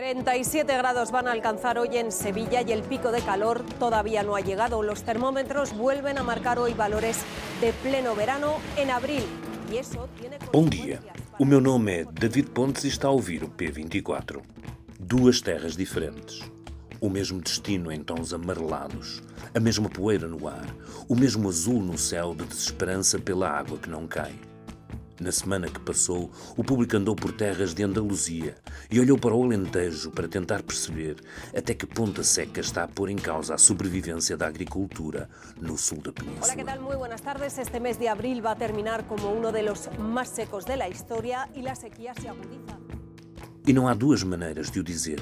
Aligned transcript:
37 0.00 0.78
grados 0.78 1.10
van 1.10 1.28
a 1.28 1.32
alcanzar 1.32 1.78
hoy 1.78 1.98
en 1.98 2.10
Sevilla 2.10 2.62
y 2.62 2.72
el 2.72 2.82
pico 2.82 3.12
de 3.12 3.20
calor 3.20 3.62
todavía 3.78 4.22
no 4.22 4.34
ha 4.34 4.40
llegado. 4.40 4.82
Los 4.82 5.02
termómetros 5.02 5.76
vuelven 5.76 6.16
a 6.16 6.22
marcar 6.22 6.58
hoy 6.58 6.72
valores 6.72 7.18
de 7.60 7.74
pleno 7.74 8.16
verano 8.16 8.54
en 8.78 8.90
abril. 8.90 9.22
Y 9.70 9.76
eso 9.76 10.08
tiene 10.18 10.38
Bom 10.54 10.70
dia. 10.70 11.00
O 11.38 11.44
meu 11.44 11.60
nome 11.60 12.00
é 12.00 12.04
David 12.04 12.48
Pontes 12.48 12.84
e 12.84 12.88
está 12.88 13.08
a 13.08 13.10
ouvir 13.10 13.44
o 13.44 13.48
P24. 13.50 14.40
Duas 14.98 15.42
terras 15.42 15.76
diferentes. 15.76 16.50
O 16.98 17.10
mesmo 17.10 17.38
destino 17.38 17.92
em 17.92 18.02
tons 18.02 18.32
amarelados, 18.32 19.22
a 19.54 19.60
mesma 19.60 19.90
poeira 19.90 20.26
no 20.26 20.48
ar, 20.48 20.74
o 21.10 21.14
mesmo 21.14 21.46
azul 21.46 21.82
no 21.82 21.98
céu 21.98 22.34
de 22.34 22.46
desesperança 22.46 23.18
pela 23.18 23.50
água 23.50 23.76
que 23.76 23.90
não 23.90 24.06
cai. 24.06 24.32
Na 25.20 25.30
semana 25.30 25.68
que 25.68 25.78
passou, 25.78 26.30
o 26.56 26.64
público 26.64 26.96
andou 26.96 27.14
por 27.14 27.32
terras 27.32 27.74
de 27.74 27.82
Andaluzia 27.82 28.56
e 28.90 28.98
olhou 28.98 29.18
para 29.18 29.34
o 29.34 29.44
Alentejo 29.44 30.10
para 30.12 30.26
tentar 30.26 30.62
perceber 30.62 31.16
até 31.54 31.74
que 31.74 31.86
ponta 31.86 32.24
seca 32.24 32.60
está 32.60 32.84
a 32.84 32.88
pôr 32.88 33.10
em 33.10 33.16
causa 33.16 33.54
a 33.54 33.58
sobrevivência 33.58 34.34
da 34.34 34.46
agricultura 34.46 35.28
no 35.60 35.76
sul 35.76 36.00
da 36.00 36.10
península. 36.10 36.46
Hola, 36.46 36.56
¿qué 36.56 36.64
tal? 36.64 36.80
Muy 36.80 36.96
buenas 36.96 37.20
tardes. 37.20 37.58
Este 37.58 37.80
mes 37.80 37.98
de 37.98 38.08
abril 38.08 38.44
va 38.44 38.52
a 38.52 38.56
terminar 38.56 39.06
como 39.06 39.30
uno 39.30 39.52
de 39.52 39.62
los 39.62 39.90
más 39.98 40.30
secos 40.30 40.64
de 40.64 40.78
la 40.78 40.88
historia 40.88 41.50
y 41.54 41.60
la 41.60 41.74
sequía 41.74 42.14
se 42.14 42.26
agudiza. 42.26 42.78
E 43.66 43.74
não 43.74 43.86
há 43.86 43.92
duas 43.92 44.22
maneiras 44.22 44.70
de 44.70 44.80
o 44.80 44.82
dizer. 44.82 45.20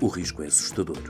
O 0.00 0.06
risco 0.06 0.44
é 0.44 0.46
assustador. 0.46 1.02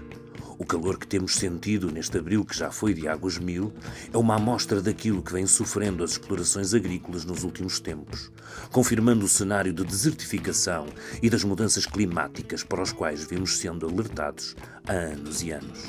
O 0.61 0.67
calor 0.67 0.99
que 0.99 1.07
temos 1.07 1.37
sentido 1.37 1.91
neste 1.91 2.19
abril 2.19 2.45
que 2.45 2.55
já 2.55 2.71
foi 2.71 2.93
de 2.93 3.09
águas 3.09 3.39
mil 3.39 3.73
é 4.13 4.19
uma 4.19 4.35
amostra 4.35 4.83
daquilo 4.83 5.23
que 5.23 5.33
vem 5.33 5.47
sofrendo 5.47 6.05
as 6.05 6.11
explorações 6.11 6.75
agrícolas 6.75 7.25
nos 7.25 7.45
últimos 7.45 7.81
tempos, 7.81 8.31
confirmando 8.71 9.25
o 9.25 9.29
cenário 9.29 9.73
de 9.73 9.83
desertificação 9.83 10.87
e 11.23 11.31
das 11.31 11.45
mudanças 11.45 11.87
climáticas 11.87 12.63
para 12.63 12.83
os 12.83 12.93
quais 12.93 13.25
vimos 13.25 13.57
sendo 13.57 13.89
alertados 13.89 14.55
há 14.87 14.93
anos 14.93 15.43
e 15.43 15.51
anos. 15.51 15.83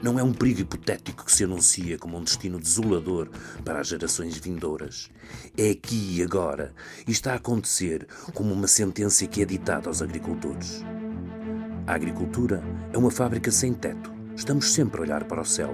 Não 0.00 0.20
é 0.20 0.22
um 0.22 0.32
perigo 0.32 0.60
hipotético 0.60 1.24
que 1.24 1.32
se 1.32 1.42
anuncia 1.42 1.98
como 1.98 2.16
um 2.16 2.22
destino 2.22 2.60
desolador 2.60 3.28
para 3.64 3.80
as 3.80 3.88
gerações 3.88 4.36
vindouras. 4.36 5.10
É 5.58 5.70
aqui 5.70 6.18
e 6.18 6.22
agora 6.22 6.72
e 7.08 7.10
está 7.10 7.32
a 7.32 7.36
acontecer 7.36 8.06
como 8.32 8.54
uma 8.54 8.68
sentença 8.68 9.26
que 9.26 9.42
é 9.42 9.44
ditada 9.44 9.88
aos 9.88 10.00
agricultores. 10.00 10.84
A 11.86 11.94
agricultura 11.94 12.64
é 12.92 12.98
uma 12.98 13.12
fábrica 13.12 13.48
sem 13.52 13.72
teto. 13.72 14.12
Estamos 14.34 14.72
sempre 14.72 14.98
a 14.98 15.02
olhar 15.02 15.22
para 15.22 15.40
o 15.40 15.44
céu, 15.44 15.72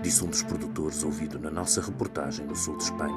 disse 0.00 0.24
um 0.24 0.28
dos 0.28 0.42
produtores 0.42 1.04
ouvido 1.04 1.38
na 1.38 1.50
nossa 1.50 1.82
reportagem 1.82 2.46
no 2.46 2.56
sul 2.56 2.78
de 2.78 2.84
Espanha. 2.84 3.14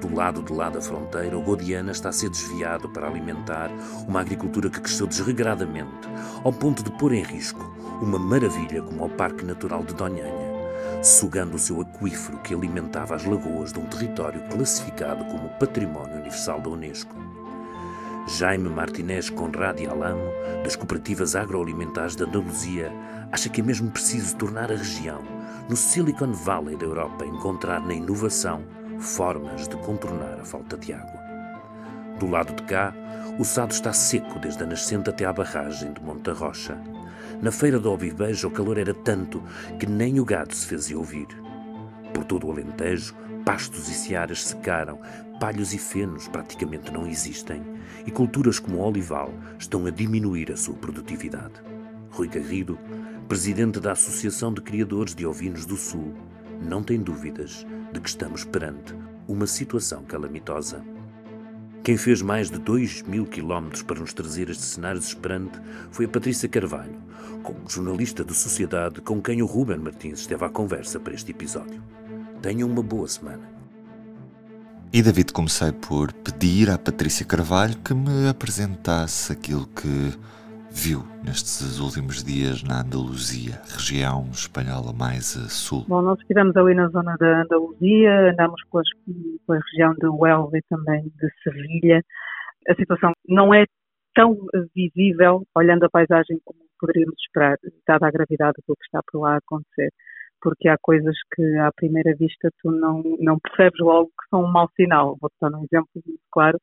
Do 0.00 0.12
lado 0.12 0.42
de 0.42 0.52
lá 0.52 0.68
da 0.68 0.80
fronteira, 0.80 1.38
o 1.38 1.42
Godiana 1.42 1.92
está 1.92 2.08
a 2.08 2.12
ser 2.12 2.28
desviado 2.28 2.88
para 2.88 3.06
alimentar 3.06 3.70
uma 4.08 4.20
agricultura 4.20 4.68
que 4.68 4.80
cresceu 4.80 5.06
desregradamente, 5.06 6.08
ao 6.42 6.52
ponto 6.52 6.82
de 6.82 6.90
pôr 6.98 7.12
em 7.12 7.22
risco 7.22 7.60
uma 8.02 8.18
maravilha 8.18 8.82
como 8.82 9.04
o 9.04 9.10
Parque 9.10 9.44
Natural 9.44 9.84
de 9.84 9.94
Donhanha, 9.94 11.04
sugando 11.04 11.54
o 11.54 11.58
seu 11.58 11.82
aquífero 11.82 12.38
que 12.38 12.52
alimentava 12.52 13.14
as 13.14 13.24
lagoas 13.24 13.72
de 13.72 13.78
um 13.78 13.86
território 13.86 14.42
classificado 14.48 15.24
como 15.26 15.50
Património 15.50 16.14
Universal 16.14 16.60
da 16.60 16.70
Unesco. 16.70 17.14
Jaime 18.38 18.68
Martinez 18.68 19.28
Conrad 19.28 19.80
e 19.80 19.86
Alamo, 19.86 20.32
das 20.62 20.76
cooperativas 20.76 21.34
agroalimentares 21.34 22.14
de 22.14 22.22
Andaluzia, 22.22 22.92
acha 23.32 23.48
que 23.48 23.60
é 23.60 23.64
mesmo 23.64 23.90
preciso 23.90 24.36
tornar 24.36 24.70
a 24.70 24.76
região, 24.76 25.20
no 25.68 25.76
Silicon 25.76 26.32
Valley 26.32 26.76
da 26.76 26.84
Europa, 26.84 27.26
encontrar 27.26 27.84
na 27.84 27.92
inovação 27.92 28.62
formas 29.00 29.66
de 29.66 29.76
contornar 29.78 30.38
a 30.40 30.44
falta 30.44 30.76
de 30.76 30.92
água. 30.92 31.20
Do 32.20 32.28
lado 32.28 32.54
de 32.54 32.62
cá, 32.62 32.94
o 33.36 33.44
Sado 33.44 33.72
está 33.72 33.92
seco 33.92 34.38
desde 34.38 34.62
a 34.62 34.66
nascente 34.66 35.10
até 35.10 35.24
à 35.24 35.32
barragem 35.32 35.92
de 35.92 36.00
Monta 36.00 36.32
Rocha. 36.32 36.78
Na 37.42 37.50
feira 37.50 37.80
do 37.80 37.90
Ovivejo 37.90 38.46
o 38.46 38.50
calor 38.52 38.78
era 38.78 38.94
tanto 38.94 39.42
que 39.78 39.86
nem 39.86 40.20
o 40.20 40.24
gado 40.24 40.54
se 40.54 40.68
fazia 40.68 40.96
ouvir. 40.96 41.26
Por 42.14 42.24
todo 42.24 42.46
o 42.46 42.52
Alentejo, 42.52 43.14
pastos 43.44 43.88
e 43.88 43.94
searas 43.94 44.44
secaram, 44.44 44.98
palhos 45.40 45.72
e 45.72 45.78
fenos 45.78 46.28
praticamente 46.28 46.92
não 46.92 47.06
existem, 47.06 47.62
e 48.06 48.10
culturas 48.10 48.58
como 48.58 48.78
o 48.78 48.86
olival 48.86 49.32
estão 49.58 49.86
a 49.86 49.90
diminuir 49.90 50.52
a 50.52 50.56
sua 50.56 50.74
produtividade. 50.74 51.54
Rui 52.10 52.28
Garrido, 52.28 52.78
presidente 53.28 53.80
da 53.80 53.92
Associação 53.92 54.52
de 54.52 54.60
Criadores 54.60 55.14
de 55.14 55.24
Ovinos 55.24 55.64
do 55.64 55.76
Sul, 55.76 56.14
não 56.60 56.82
tem 56.82 57.00
dúvidas 57.00 57.66
de 57.92 58.00
que 58.00 58.08
estamos 58.08 58.44
perante 58.44 58.94
uma 59.26 59.46
situação 59.46 60.04
calamitosa. 60.04 60.84
Quem 61.82 61.96
fez 61.96 62.20
mais 62.20 62.50
de 62.50 62.58
2 62.58 63.02
mil 63.02 63.24
quilómetros 63.24 63.82
para 63.82 64.00
nos 64.00 64.12
trazer 64.12 64.50
este 64.50 64.62
cenário 64.62 64.98
desesperante 64.98 65.58
foi 65.90 66.04
a 66.04 66.08
Patrícia 66.08 66.48
Carvalho, 66.48 66.98
como 67.42 67.68
jornalista 67.68 68.22
de 68.22 68.34
sociedade 68.34 69.00
com 69.00 69.22
quem 69.22 69.40
o 69.40 69.46
Ruben 69.46 69.78
Martins 69.78 70.20
esteve 70.20 70.44
à 70.44 70.50
conversa 70.50 71.00
para 71.00 71.14
este 71.14 71.30
episódio. 71.30 71.82
Tenham 72.42 72.68
uma 72.68 72.82
boa 72.82 73.06
semana. 73.06 73.48
E 74.92 75.02
David, 75.02 75.32
comecei 75.32 75.72
por 75.72 76.12
pedir 76.12 76.70
à 76.70 76.78
Patrícia 76.78 77.24
Carvalho 77.24 77.76
que 77.78 77.94
me 77.94 78.28
apresentasse 78.28 79.32
aquilo 79.32 79.66
que 79.68 80.18
viu 80.72 81.02
nestes 81.22 81.78
últimos 81.78 82.24
dias 82.24 82.62
na 82.62 82.80
Andaluzia, 82.80 83.60
região 83.70 84.28
espanhola 84.32 84.92
mais 84.92 85.36
a 85.36 85.48
sul? 85.48 85.84
Bom, 85.86 86.00
nós 86.00 86.18
estivemos 86.20 86.56
ali 86.56 86.74
na 86.74 86.88
zona 86.88 87.14
da 87.18 87.42
Andaluzia, 87.42 88.32
andamos 88.32 88.60
pela, 88.70 88.82
pela 89.46 89.60
região 89.70 89.94
de 89.94 90.06
Huelva 90.06 90.56
e 90.56 90.62
também 90.68 91.02
de 91.02 91.30
Sevilha. 91.42 92.02
A 92.68 92.74
situação 92.74 93.12
não 93.28 93.52
é 93.52 93.66
tão 94.14 94.36
visível, 94.74 95.46
olhando 95.54 95.84
a 95.84 95.90
paisagem, 95.90 96.40
como 96.44 96.58
poderíamos 96.80 97.16
esperar, 97.20 97.58
dada 97.86 98.08
a 98.08 98.10
gravidade 98.10 98.58
do 98.66 98.74
que 98.74 98.84
está 98.84 99.00
por 99.06 99.20
lá 99.20 99.34
a 99.34 99.38
acontecer. 99.38 99.92
Porque 100.42 100.68
há 100.68 100.76
coisas 100.80 101.14
que, 101.34 101.42
à 101.58 101.70
primeira 101.72 102.14
vista, 102.16 102.50
tu 102.62 102.70
não, 102.70 103.02
não 103.18 103.38
percebes 103.38 103.78
logo 103.80 104.08
que 104.08 104.28
são 104.30 104.44
um 104.44 104.50
mau 104.50 104.68
sinal. 104.74 105.16
Vou 105.20 105.30
dar 105.40 105.50
um 105.54 105.64
exemplo 105.64 105.88
muito 105.94 106.22
claro 106.30 106.58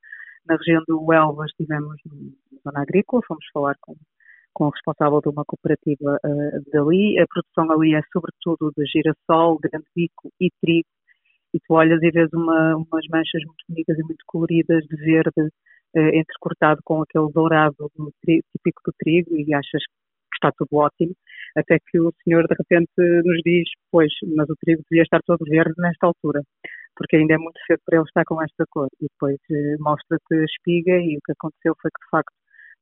na 0.48 0.56
região 0.56 0.82
do 0.88 1.04
Huelva 1.04 1.46
estivemos 1.46 1.96
na 2.06 2.62
zona 2.64 2.82
agrícola, 2.82 3.22
fomos 3.28 3.46
falar 3.54 3.76
com, 3.82 3.96
com 4.54 4.66
o 4.66 4.70
responsável 4.70 5.20
de 5.22 5.30
uma 5.30 5.44
cooperativa 5.46 6.18
uh, 6.24 6.72
dali. 6.72 7.20
A 7.20 7.26
produção 7.28 7.72
ali 7.72 7.96
é 7.96 8.02
sobretudo 8.12 8.72
de 8.76 8.86
girassol, 8.86 9.60
grande 9.60 9.86
bico 9.96 10.32
e 10.40 10.50
trigo. 10.62 10.88
E 11.54 11.60
tu 11.60 11.74
olhas 11.74 12.02
e 12.02 12.12
vês 12.12 12.30
uma, 12.34 12.76
umas 12.76 13.06
manchas 13.10 13.44
muito 13.46 13.64
bonitas 13.68 13.98
e 13.98 14.04
muito 14.04 14.24
coloridas 14.26 14.84
de 14.86 14.96
verde 14.98 15.42
uh, 15.42 16.00
entrecortado 16.14 16.82
com 16.84 17.02
aquele 17.02 17.32
dourado 17.32 17.92
típico 18.26 18.82
do 18.86 18.94
trigo 18.98 19.36
e 19.36 19.54
achas 19.54 19.84
que 19.84 20.36
está 20.36 20.52
tudo 20.58 20.78
ótimo. 20.78 21.14
Até 21.58 21.78
que 21.80 22.00
o 22.00 22.14
senhor 22.24 22.48
de 22.48 22.56
repente 22.58 22.92
nos 23.26 23.42
diz, 23.44 23.68
pois, 23.92 24.14
mas 24.36 24.50
o 24.50 24.56
trigo 24.62 24.84
devia 24.90 25.04
estar 25.04 25.22
todo 25.26 25.44
verde 25.50 25.74
nesta 25.78 26.08
altura 26.08 26.42
porque 26.98 27.16
ainda 27.16 27.36
é 27.36 27.38
muito 27.38 27.60
cedo 27.68 27.80
para 27.86 27.98
ele 28.00 28.08
estar 28.08 28.26
com 28.26 28.42
esta 28.42 28.66
cor. 28.70 28.90
E 29.00 29.06
depois 29.06 29.38
eh, 29.52 29.78
mostra-te 29.80 30.34
a 30.34 30.44
espiga 30.44 30.98
e 30.98 31.18
o 31.18 31.22
que 31.24 31.32
aconteceu 31.32 31.76
foi 31.82 31.92
que, 31.92 32.04
de 32.04 32.10
facto, 32.10 32.34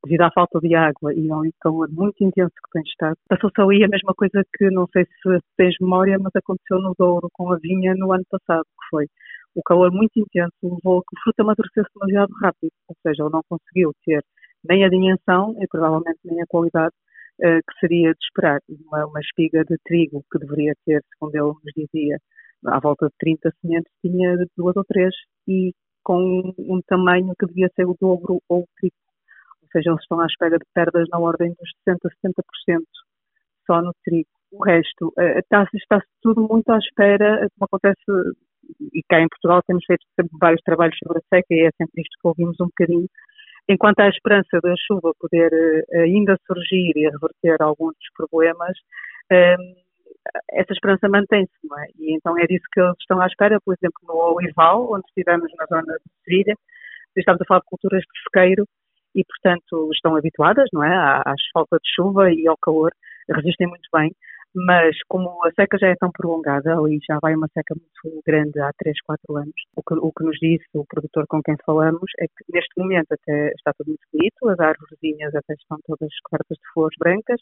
devido 0.03 0.21
à 0.21 0.31
falta 0.31 0.59
de 0.59 0.73
água 0.75 1.13
e 1.13 1.29
a 1.29 1.37
um 1.37 1.51
calor 1.61 1.89
muito 1.91 2.23
intenso 2.23 2.53
que 2.53 2.71
tem 2.71 2.83
estado, 2.83 3.17
passou-se 3.27 3.61
ali 3.61 3.83
a 3.83 3.87
mesma 3.87 4.13
coisa 4.15 4.43
que, 4.57 4.69
não 4.69 4.87
sei 4.93 5.03
se 5.05 5.39
tens 5.57 5.75
memória, 5.81 6.17
mas 6.19 6.31
aconteceu 6.35 6.79
no 6.79 6.93
Douro 6.97 7.27
com 7.33 7.51
a 7.51 7.57
vinha 7.57 7.93
no 7.95 8.11
ano 8.13 8.23
passado, 8.29 8.63
que 8.63 8.87
foi 8.89 9.05
o 9.55 9.63
calor 9.63 9.91
muito 9.91 10.19
intenso 10.19 10.53
levou 10.61 10.99
a 10.99 11.01
que 11.01 11.17
a 11.17 11.21
fruta 11.23 11.43
amadurecesse 11.43 11.89
demasiado 11.95 12.33
rápido, 12.41 12.73
ou 12.89 12.95
seja, 13.01 13.23
ele 13.23 13.31
não 13.31 13.41
conseguiu 13.49 13.93
ter 14.05 14.21
nem 14.67 14.83
a 14.83 14.89
dimensão 14.89 15.55
e 15.61 15.67
provavelmente 15.67 16.19
nem 16.25 16.41
a 16.41 16.47
qualidade 16.47 16.93
que 17.37 17.79
seria 17.79 18.11
de 18.11 18.23
esperar. 18.23 18.59
Uma, 18.87 19.05
uma 19.05 19.19
espiga 19.19 19.63
de 19.65 19.77
trigo 19.83 20.23
que 20.31 20.39
deveria 20.39 20.73
ter, 20.85 21.01
segundo 21.13 21.35
ele 21.35 21.53
nos 21.63 21.73
dizia, 21.75 22.17
à 22.67 22.79
volta 22.79 23.07
de 23.07 23.13
30 23.19 23.51
sementes, 23.61 23.91
tinha 24.01 24.35
duas 24.57 24.75
ou 24.75 24.83
três 24.85 25.13
e 25.47 25.73
com 26.03 26.53
um 26.57 26.81
tamanho 26.87 27.33
que 27.39 27.47
devia 27.47 27.69
ser 27.75 27.85
o 27.85 27.97
dobro 27.99 28.39
ou 28.47 28.61
o 28.61 28.67
triplo. 28.77 28.99
Ou 29.63 29.67
seja, 29.71 29.89
eles 29.89 30.01
estão 30.01 30.19
à 30.19 30.25
espera 30.27 30.57
de 30.57 30.65
perdas 30.73 31.07
na 31.09 31.19
ordem 31.19 31.49
dos 31.49 31.69
60% 31.87 31.97
a 32.05 32.27
70% 32.27 32.83
só 33.65 33.81
no 33.81 33.91
trigo. 34.03 34.29
O 34.51 34.63
resto, 34.63 35.11
eh, 35.17 35.39
está-se 35.39 35.75
está 35.77 35.99
tudo 36.21 36.47
muito 36.47 36.69
à 36.69 36.77
espera, 36.77 37.47
como 37.57 37.65
acontece, 37.65 37.99
e 38.93 39.01
cá 39.09 39.19
em 39.19 39.27
Portugal 39.27 39.61
temos 39.67 39.83
feito 39.85 40.05
vários 40.39 40.61
trabalhos 40.61 40.97
sobre 41.03 41.19
a 41.19 41.35
seca 41.35 41.53
e 41.53 41.67
é 41.67 41.71
sempre 41.77 42.01
isto 42.01 42.17
que 42.21 42.27
ouvimos 42.27 42.59
um 42.61 42.67
bocadinho. 42.67 43.07
Enquanto 43.67 43.99
há 43.99 44.05
a 44.05 44.09
esperança 44.09 44.59
da 44.61 44.73
chuva 44.87 45.11
poder 45.19 45.51
eh, 45.91 46.01
ainda 46.01 46.37
surgir 46.45 46.93
e 46.95 47.09
reverter 47.09 47.61
alguns 47.61 47.95
dos 47.95 48.09
problemas, 48.15 48.77
eh, 49.31 49.55
essa 50.51 50.73
esperança 50.73 51.09
mantém-se, 51.09 51.53
não 51.63 51.79
é? 51.79 51.87
E 51.97 52.15
então 52.15 52.37
é 52.37 52.45
disso 52.45 52.65
que 52.71 52.79
eles 52.79 52.95
estão 52.99 53.19
à 53.21 53.27
espera, 53.27 53.59
por 53.63 53.73
exemplo, 53.73 53.99
no 54.07 54.35
Olival, 54.35 54.91
onde 54.91 55.05
estivemos 55.07 55.51
na 55.57 55.65
zona 55.65 55.93
de 55.93 56.11
Sevilha, 56.23 56.55
estamos 57.15 57.41
a 57.41 57.45
falar 57.45 57.59
de 57.61 57.67
culturas 57.67 58.01
de 58.01 58.23
sequeiro 58.23 58.65
e, 59.15 59.23
portanto, 59.23 59.89
estão 59.93 60.15
habituadas, 60.15 60.69
não 60.73 60.83
é? 60.83 61.21
Às 61.25 61.41
falta 61.53 61.77
de 61.77 61.89
chuva 61.95 62.31
e 62.31 62.47
ao 62.47 62.57
calor, 62.57 62.91
resistem 63.29 63.67
muito 63.67 63.87
bem, 63.93 64.11
mas 64.55 64.95
como 65.07 65.29
a 65.45 65.51
seca 65.51 65.77
já 65.77 65.87
é 65.87 65.95
tão 65.95 66.11
prolongada, 66.11 66.77
ali 66.77 66.99
já 67.07 67.19
vai 67.21 67.35
uma 67.35 67.47
seca 67.53 67.75
muito 67.75 68.21
grande 68.25 68.59
há 68.59 68.71
3, 68.77 68.97
4 69.05 69.37
anos, 69.37 69.53
o 69.75 69.83
que, 69.83 69.93
o 69.95 70.11
que 70.11 70.23
nos 70.23 70.37
disse 70.39 70.65
o 70.73 70.85
produtor 70.85 71.25
com 71.27 71.41
quem 71.43 71.55
falamos 71.65 72.09
é 72.19 72.25
que 72.27 72.45
neste 72.53 72.71
momento 72.77 73.11
até 73.11 73.49
está 73.49 73.73
tudo 73.77 73.89
muito 73.89 74.07
bonito, 74.13 74.49
as 74.49 74.59
árvorezinhas 74.59 75.35
até 75.35 75.53
estão 75.53 75.77
todas 75.85 76.09
cobertas 76.23 76.57
de 76.57 76.73
flores 76.73 76.95
brancas, 76.99 77.41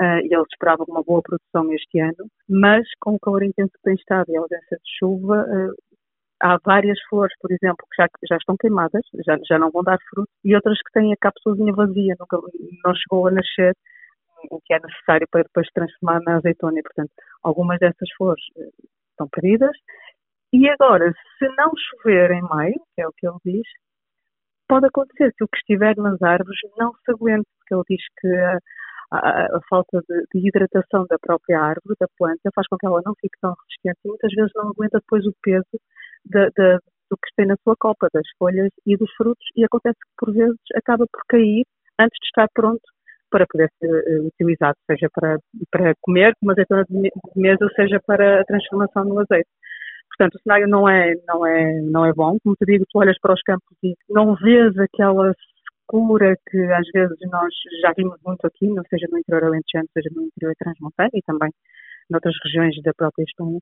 Uh, 0.00 0.22
e 0.22 0.32
eles 0.32 0.46
esperavam 0.52 0.86
uma 0.88 1.02
boa 1.02 1.20
produção 1.20 1.72
este 1.72 1.98
ano, 1.98 2.30
mas 2.48 2.86
com 3.00 3.16
o 3.16 3.18
calor 3.18 3.42
intenso 3.42 3.72
que 3.72 3.82
tem 3.82 3.94
estado 3.94 4.26
e 4.28 4.36
a 4.36 4.40
ausência 4.40 4.76
de 4.76 4.96
chuva, 4.96 5.42
uh, 5.42 5.74
há 6.40 6.56
várias 6.64 6.98
flores, 7.08 7.34
por 7.40 7.50
exemplo, 7.50 7.84
que 7.90 8.02
já, 8.02 8.08
já 8.28 8.36
estão 8.36 8.56
queimadas, 8.56 9.02
já, 9.26 9.36
já 9.48 9.58
não 9.58 9.70
vão 9.70 9.82
dar 9.82 9.98
fruto, 10.08 10.30
e 10.44 10.54
outras 10.54 10.78
que 10.78 10.92
têm 10.92 11.12
a 11.12 11.16
cápsulazinha 11.20 11.72
vazia, 11.72 12.14
nunca, 12.18 12.38
não 12.84 12.94
chegou 12.94 13.26
a 13.26 13.32
nascer, 13.32 13.74
o 14.50 14.60
que 14.64 14.74
é 14.74 14.78
necessário 14.80 15.26
para 15.30 15.42
depois 15.42 15.68
transformar 15.74 16.20
na 16.22 16.36
azeitona. 16.36 16.78
E, 16.78 16.82
portanto, 16.82 17.10
algumas 17.42 17.78
dessas 17.78 18.10
flores 18.16 18.42
uh, 18.56 18.72
estão 19.10 19.28
perdidas. 19.28 19.76
E 20.52 20.68
agora, 20.68 21.12
se 21.38 21.48
não 21.56 21.70
chover 21.76 22.30
em 22.30 22.42
maio, 22.42 22.80
que 22.94 23.02
é 23.02 23.06
o 23.06 23.12
que 23.12 23.26
ele 23.26 23.38
diz, 23.44 23.68
pode 24.68 24.86
acontecer 24.86 25.32
que 25.36 25.44
o 25.44 25.48
que 25.48 25.58
estiver 25.58 25.96
nas 25.96 26.20
árvores 26.22 26.58
não 26.76 26.92
se 27.04 27.10
aguente, 27.10 27.46
porque 27.58 27.74
ele 27.74 27.98
diz 27.98 28.04
que 28.20 28.28
a, 29.10 29.56
a 29.56 29.60
falta 29.68 30.00
de, 30.08 30.24
de, 30.32 30.48
hidratação 30.48 31.06
da 31.08 31.18
própria 31.18 31.60
árvore, 31.60 31.96
da 32.00 32.06
planta, 32.18 32.50
faz 32.54 32.66
com 32.68 32.76
que 32.76 32.86
ela 32.86 33.02
não 33.04 33.14
fique 33.20 33.36
tão 33.40 33.54
resistente 33.54 34.00
e 34.04 34.08
muitas 34.08 34.32
vezes 34.32 34.52
não 34.54 34.70
aguenta 34.70 34.98
depois 35.00 35.26
o 35.26 35.32
peso 35.42 35.80
do 37.10 37.16
que 37.16 37.34
tem 37.36 37.46
na 37.46 37.56
sua 37.64 37.74
copa, 37.78 38.08
das 38.12 38.26
folhas 38.38 38.70
e 38.86 38.96
dos 38.96 39.10
frutos, 39.16 39.44
e 39.56 39.64
acontece 39.64 39.96
que 39.96 40.12
por 40.18 40.32
vezes 40.32 40.58
acaba 40.76 41.06
por 41.10 41.22
cair 41.28 41.64
antes 41.98 42.18
de 42.20 42.26
estar 42.26 42.48
pronto 42.54 42.82
para 43.30 43.46
poder 43.46 43.70
ser 43.78 43.88
uh, 43.88 44.26
utilizado, 44.26 44.76
seja 44.90 45.08
para, 45.12 45.38
para 45.70 45.94
comer 46.00 46.32
como 46.40 46.52
azeitona 46.52 46.84
de 46.88 47.10
mesa, 47.36 47.68
seja 47.76 48.00
para 48.06 48.40
a 48.40 48.44
transformação 48.44 49.04
no 49.04 49.20
azeite. 49.20 49.48
Portanto, 50.08 50.34
o 50.34 50.42
cenário 50.42 50.66
não 50.68 50.88
é, 50.88 51.14
não 51.26 51.46
é, 51.46 51.80
não 51.82 52.04
é 52.04 52.12
bom. 52.12 52.36
Como 52.42 52.56
te 52.56 52.64
digo, 52.64 52.84
tu 52.90 52.98
olhas 52.98 53.16
para 53.20 53.34
os 53.34 53.42
campos 53.42 53.76
e 53.84 53.94
não 54.08 54.34
vês 54.34 54.76
aquela 54.78 55.32
secura 55.88 56.36
que 56.50 56.58
às 56.58 56.86
vezes 56.92 57.16
nós 57.30 57.54
já 57.80 57.92
vimos 57.96 58.18
muito 58.24 58.46
aqui, 58.46 58.68
não 58.68 58.82
seja 58.90 59.06
no 59.10 59.18
interior 59.18 59.44
alentejano, 59.44 59.88
seja 59.92 60.10
no 60.14 60.22
interior 60.22 60.54
transmontano 60.58 61.10
e 61.14 61.22
também 61.22 61.50
noutras 62.10 62.34
regiões 62.44 62.74
da 62.82 62.92
própria 62.94 63.24
Espanha. 63.24 63.58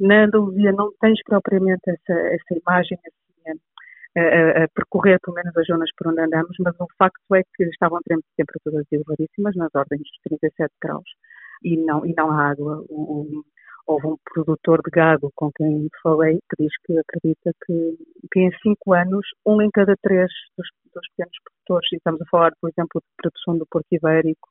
Na 0.00 0.24
Andaluzia 0.24 0.72
não 0.72 0.90
tens 1.00 1.20
propriamente 1.24 1.82
essa, 1.86 2.12
essa 2.12 2.60
imagem 2.60 2.98
assim, 2.98 3.29
a, 4.16 4.68
percorrer 4.74 5.18
pelo 5.20 5.36
menos 5.36 5.56
as 5.56 5.66
zonas 5.66 5.90
por 5.96 6.08
onde 6.08 6.20
andamos, 6.20 6.56
mas 6.60 6.74
o 6.80 6.86
facto 6.98 7.34
é 7.34 7.42
que 7.54 7.64
estavam 7.64 8.00
temperaturas 8.36 8.86
elevadíssimas, 8.90 9.54
nas 9.56 9.74
ordens 9.74 10.00
dos 10.00 10.18
37 10.24 10.72
graus, 10.82 11.08
e 11.62 11.76
não, 11.76 12.04
e 12.04 12.14
não 12.14 12.30
há 12.30 12.50
água. 12.50 12.84
Houve 13.86 14.06
um 14.06 14.16
produtor 14.24 14.80
de 14.84 14.90
gado 14.90 15.30
com 15.34 15.50
quem 15.52 15.88
falei 16.02 16.38
que 16.48 16.62
diz 16.62 16.72
que 16.84 16.96
acredita 16.98 17.50
que, 17.64 17.96
que 18.30 18.40
em 18.40 18.50
cinco 18.62 18.92
anos, 18.94 19.26
um 19.44 19.60
em 19.60 19.70
cada 19.70 19.96
três 20.02 20.30
dos, 20.56 20.68
dos 20.94 21.08
pequenos 21.10 21.36
produtores, 21.44 21.92
e 21.92 21.96
estamos 21.96 22.20
a 22.22 22.26
falar, 22.30 22.52
por 22.60 22.70
exemplo, 22.70 23.00
de 23.00 23.08
produção 23.16 23.58
do 23.58 23.66
porco 23.68 23.88
ibérico, 23.90 24.48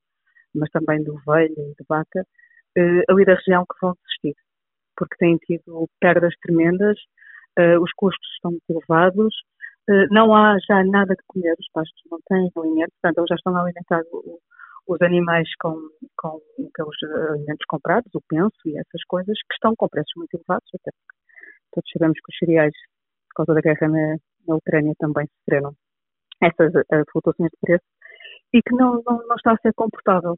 mas 0.53 0.69
também 0.71 1.01
de 1.03 1.11
ovelha 1.11 1.53
e 1.57 1.75
de 1.75 1.85
vaca, 1.88 2.25
eh, 2.77 3.03
ali 3.09 3.23
da 3.25 3.35
região 3.35 3.63
que 3.63 3.79
vão 3.81 3.94
desistir, 4.03 4.35
porque 4.97 5.15
têm 5.17 5.38
tido 5.38 5.88
perdas 6.01 6.33
tremendas, 6.41 6.97
eh, 7.57 7.79
os 7.79 7.91
custos 7.94 8.27
estão 8.35 8.51
muito 8.51 8.69
elevados, 8.69 9.33
não 10.12 10.33
há 10.36 10.57
já 10.68 10.83
nada 10.83 11.15
de 11.15 11.24
comer, 11.27 11.56
os 11.59 11.69
pastos 11.74 12.01
não 12.12 12.19
têm 12.27 12.51
alimento, 12.56 12.91
portanto, 13.01 13.18
eles 13.19 13.30
já 13.30 13.36
estão 13.36 13.56
a 13.56 13.62
alimentar 13.62 14.01
o, 14.12 14.39
os 14.88 15.01
animais 15.01 15.47
com, 15.62 15.75
com 16.18 16.39
aqueles 16.57 17.30
alimentos 17.30 17.65
comprados, 17.68 18.12
o 18.13 18.21
penso 18.27 18.57
e 18.65 18.77
essas 18.77 19.03
coisas, 19.07 19.38
que 19.47 19.53
estão 19.53 19.75
com 19.75 19.88
preços 19.88 20.13
muito 20.15 20.33
elevados, 20.33 20.68
até 20.74 20.91
porque 20.91 21.19
todos 21.74 21.91
sabemos 21.91 22.18
que 22.19 22.31
os 22.31 22.38
cereais, 22.38 22.74
por 23.30 23.45
causa 23.45 23.53
da 23.53 23.62
guerra 23.62 23.88
na, 23.88 24.18
na 24.47 24.56
Ucrânia, 24.56 24.94
também 25.00 25.27
sofreram 25.39 25.74
essas 26.42 26.74
uh, 26.74 27.06
flutuações 27.12 27.51
de 27.51 27.57
preço 27.62 27.85
e 28.53 28.62
que 28.62 28.75
não, 28.75 29.01
não, 29.06 29.27
não, 29.27 29.35
está 29.35 29.53
a 29.53 29.57
ser 29.57 29.74
comportável. 29.74 30.38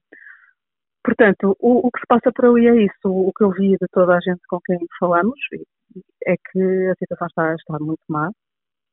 Portanto, 1.04 1.56
o, 1.60 1.88
o, 1.88 1.92
que 1.92 2.00
se 2.00 2.08
passa 2.08 2.32
por 2.32 2.46
ali 2.46 2.68
é 2.68 2.86
isso. 2.86 3.06
O, 3.06 3.30
o 3.30 3.34
que 3.34 3.44
eu 3.44 3.52
vi 3.52 3.72
de 3.72 3.88
toda 3.92 4.16
a 4.16 4.20
gente 4.20 4.42
com 4.48 4.60
quem 4.62 4.78
falamos 5.00 5.40
é 6.26 6.36
que 6.36 6.90
a 6.90 6.96
situação 6.96 7.28
está, 7.28 7.56
está 7.56 7.78
muito 7.80 8.04
má. 8.08 8.30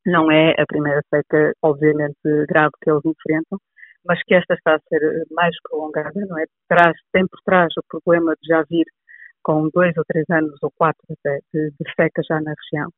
Não 0.06 0.30
é 0.30 0.52
a 0.58 0.66
primeira 0.66 1.02
seca, 1.12 1.52
obviamente, 1.62 2.16
grave 2.48 2.72
que 2.82 2.90
eles 2.90 3.04
enfrentam, 3.04 3.58
mas 4.04 4.22
que 4.24 4.34
esta 4.34 4.54
está 4.54 4.76
a 4.76 4.80
ser 4.88 5.24
mais 5.30 5.54
prolongada, 5.62 6.20
não 6.26 6.38
é? 6.38 6.44
Traz, 6.68 6.96
tem 7.12 7.26
por 7.26 7.40
trás 7.44 7.68
o 7.78 7.82
problema 7.88 8.34
de 8.40 8.48
já 8.48 8.62
vir 8.70 8.86
com 9.42 9.68
dois 9.72 9.96
ou 9.96 10.04
três 10.06 10.24
anos 10.30 10.56
ou 10.62 10.70
quatro 10.76 11.02
até 11.10 11.38
de, 11.52 11.70
de 11.70 11.92
seca 11.96 12.22
já 12.28 12.40
na 12.40 12.52
região 12.52 12.90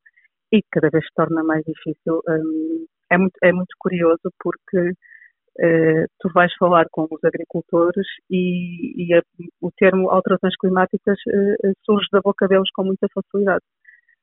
e 0.52 0.62
cada 0.70 0.90
vez 0.90 1.04
se 1.04 1.14
torna 1.14 1.42
mais 1.44 1.62
difícil. 1.64 2.20
Um, 2.28 2.86
é, 3.10 3.18
muito, 3.18 3.36
é 3.42 3.52
muito 3.52 3.74
curioso 3.78 4.32
porque 4.38 4.90
uh, 4.90 6.06
tu 6.18 6.32
vais 6.32 6.52
falar 6.58 6.86
com 6.90 7.06
os 7.10 7.24
agricultores 7.24 8.06
e, 8.30 9.06
e 9.06 9.14
a, 9.14 9.22
o 9.60 9.70
termo 9.72 10.10
alterações 10.10 10.56
climáticas 10.56 11.18
uh, 11.28 11.72
surge 11.84 12.08
da 12.12 12.20
boca 12.20 12.48
deles 12.48 12.70
com 12.74 12.84
muita 12.84 13.06
facilidade. 13.14 13.64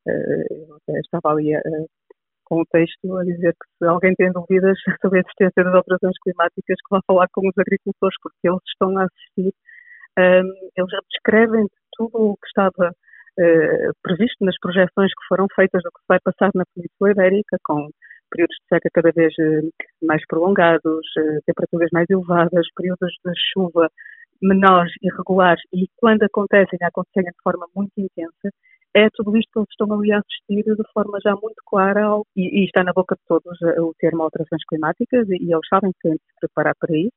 Uh, 0.07 0.99
estava 1.03 1.33
ali 1.33 1.53
a, 1.55 1.59
com 2.47 2.61
o 2.61 2.65
texto 2.65 3.17
a 3.17 3.23
dizer 3.23 3.53
que 3.53 3.67
se 3.77 3.85
alguém 3.85 4.13
tem 4.15 4.31
dúvidas 4.31 4.77
sobre 5.01 5.19
a 5.19 5.21
existência 5.21 5.63
das 5.63 5.75
alterações 5.75 6.15
climáticas, 6.23 6.77
que 6.77 6.89
vá 6.89 7.01
falar 7.05 7.27
com 7.33 7.47
os 7.47 7.57
agricultores, 7.57 8.15
porque 8.21 8.47
eles 8.47 8.63
estão 8.67 8.97
a 8.97 9.03
assistir, 9.03 9.53
um, 10.17 10.69
eles 10.77 10.91
descrevem 11.11 11.67
tudo 11.93 12.31
o 12.31 12.37
que 12.37 12.47
estava 12.47 12.89
uh, 12.91 13.91
previsto 14.01 14.45
nas 14.45 14.57
projeções 14.59 15.11
que 15.11 15.27
foram 15.27 15.47
feitas 15.55 15.83
do 15.83 15.91
que 15.91 16.01
vai 16.07 16.19
passar 16.23 16.51
na 16.55 16.63
Península 16.73 17.11
Ibérica, 17.11 17.57
com 17.63 17.89
períodos 18.31 18.55
de 18.55 18.67
seca 18.67 18.89
cada 18.93 19.11
vez 19.11 19.33
uh, 19.39 19.69
mais 20.01 20.25
prolongados, 20.27 21.05
uh, 21.19 21.41
temperaturas 21.45 21.89
mais 21.91 22.09
elevadas, 22.09 22.65
períodos 22.75 23.11
de 23.25 23.31
chuva 23.53 23.89
menores, 24.41 24.93
irregulares, 25.01 25.61
e 25.73 25.87
quando 25.97 26.23
acontecem, 26.23 26.77
acontecerem 26.81 27.31
de 27.31 27.41
forma 27.43 27.65
muito 27.75 27.93
intensa, 27.97 28.53
é 28.97 29.09
tudo 29.13 29.37
isto 29.37 29.51
que 29.51 29.59
eles 29.59 29.69
estão 29.69 29.93
ali 29.93 30.11
a 30.11 30.19
assistir 30.19 30.63
de 30.63 30.91
forma 30.91 31.19
já 31.23 31.33
muito 31.33 31.61
clara 31.65 32.03
ao, 32.03 32.25
e, 32.35 32.61
e, 32.61 32.65
está 32.65 32.83
na 32.83 32.93
boca 32.93 33.15
de 33.15 33.21
todos 33.27 33.61
eh, 33.61 33.79
o 33.81 33.93
termo 33.99 34.23
alterações 34.23 34.63
climáticas 34.67 35.29
e, 35.29 35.35
e 35.35 35.53
eles 35.53 35.67
sabem 35.69 35.91
que 35.91 35.99
têm 36.01 36.13
de 36.13 36.19
se 36.19 36.39
preparar 36.39 36.73
para 36.79 36.97
isso. 36.97 37.13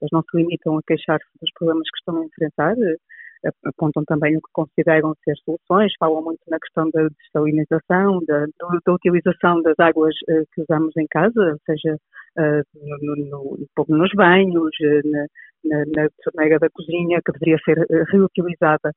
Eles 0.00 0.10
não 0.12 0.22
se 0.22 0.36
limitam 0.36 0.76
a 0.76 0.82
queixar-se 0.86 1.24
dos 1.40 1.50
problemas 1.58 1.88
que 1.88 1.98
estão 1.98 2.20
a 2.20 2.26
enfrentar, 2.26 2.74
eh, 2.78 3.50
apontam 3.64 4.04
também 4.04 4.36
o 4.36 4.42
que 4.42 4.52
consideram 4.52 5.14
ser 5.24 5.34
soluções, 5.44 5.92
falam 5.98 6.22
muito 6.22 6.42
na 6.48 6.58
questão 6.58 6.90
da 6.90 7.08
desalinização, 7.08 8.20
da, 8.26 8.46
da 8.86 8.92
utilização 8.92 9.62
das 9.62 9.78
águas 9.80 10.14
uh, 10.28 10.44
que 10.52 10.62
usamos 10.62 10.96
em 10.96 11.06
casa, 11.10 11.56
seja 11.66 11.96
no, 12.36 13.16
no, 13.16 13.58
no, 13.76 13.96
nos 13.96 14.12
banhos, 14.14 14.70
na, 15.04 15.26
na, 15.64 15.84
na 15.96 16.08
torneira 16.22 16.58
da 16.60 16.70
cozinha, 16.70 17.20
que 17.24 17.32
deveria 17.32 17.58
ser 17.64 17.78
reutilizada 18.12 18.92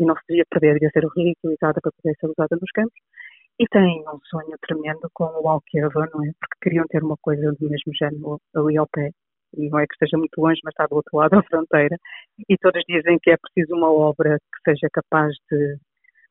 e 0.00 0.04
não 0.04 0.14
se 0.16 0.22
devia 0.28 0.44
perder, 0.50 0.74
devia 0.74 0.90
ser 0.90 1.04
reutilizada 1.04 1.78
para 1.80 1.92
poder 1.92 2.16
ser 2.18 2.26
usada 2.26 2.56
nos 2.58 2.70
campos. 2.72 2.98
E 3.60 3.66
têm 3.68 4.02
um 4.08 4.18
sonho 4.24 4.56
tremendo 4.66 5.10
com 5.12 5.24
o 5.24 5.48
Alqueva, 5.48 6.08
não 6.14 6.24
é? 6.24 6.32
Porque 6.40 6.56
queriam 6.62 6.86
ter 6.88 7.04
uma 7.04 7.16
coisa 7.20 7.52
do 7.52 7.68
mesmo 7.68 7.92
género 7.94 8.40
ali 8.56 8.78
ao 8.78 8.88
pé. 8.88 9.10
E 9.54 9.68
não 9.68 9.78
é 9.78 9.86
que 9.86 9.92
esteja 9.92 10.16
muito 10.16 10.40
longe, 10.40 10.60
mas 10.64 10.72
está 10.72 10.86
do 10.86 10.96
outro 10.96 11.18
lado 11.18 11.30
da 11.36 11.42
fronteira. 11.42 11.96
E 12.48 12.56
todos 12.56 12.82
dizem 12.88 13.18
que 13.22 13.30
é 13.30 13.36
preciso 13.36 13.76
uma 13.76 13.92
obra 13.92 14.38
que 14.38 14.70
seja 14.70 14.88
capaz 14.90 15.34
de, 15.50 15.76